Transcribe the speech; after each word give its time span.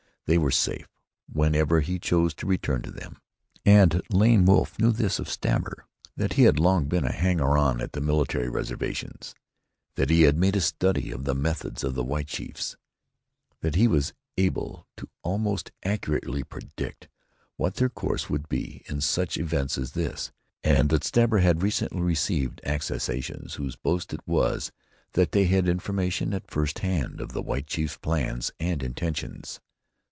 They 0.27 0.37
were 0.37 0.51
safe 0.51 0.87
whenever 1.29 1.81
he 1.81 1.99
chose 1.99 2.33
to 2.35 2.45
return 2.47 2.83
to 2.83 2.91
them, 2.91 3.17
and 3.65 4.01
Lame 4.11 4.45
Wolf 4.45 4.79
knew 4.79 4.93
this 4.93 5.19
of 5.19 5.27
Stabber 5.27 5.85
that 6.15 6.33
he 6.33 6.43
had 6.43 6.57
long 6.57 6.85
been 6.85 7.03
a 7.03 7.11
hanger 7.11 7.57
on 7.57 7.77
about 7.81 7.91
the 7.91 7.99
military 7.99 8.47
reservations, 8.47 9.35
that 9.95 10.09
he 10.09 10.21
had 10.21 10.37
made 10.37 10.55
a 10.55 10.61
study 10.61 11.11
of 11.11 11.25
the 11.25 11.35
methods 11.35 11.83
of 11.83 11.95
the 11.95 12.03
white 12.05 12.27
chiefs, 12.27 12.77
that 13.59 13.75
he 13.75 13.89
was 13.89 14.13
able 14.37 14.87
to 14.95 15.09
almost 15.21 15.73
accurately 15.83 16.45
predict 16.45 17.09
what 17.57 17.75
their 17.75 17.89
course 17.89 18.29
would 18.29 18.47
be 18.47 18.83
in 18.85 19.01
such 19.01 19.37
event 19.37 19.77
as 19.77 19.91
this, 19.93 20.31
and 20.63 20.87
that 20.91 21.03
Stabber 21.03 21.39
had 21.39 21.61
recently 21.61 21.99
received 21.99 22.61
accessions 22.63 23.55
whose 23.55 23.75
boast 23.75 24.13
it 24.13 24.25
was 24.25 24.71
that 25.11 25.33
they 25.33 25.43
had 25.47 25.67
information 25.67 26.33
at 26.33 26.49
first 26.49 26.79
hand 26.79 27.19
of 27.19 27.33
the 27.33 27.41
white 27.41 27.67
chief's 27.67 27.97
plans 27.97 28.49
and 28.61 28.81
intentions. 28.81 29.59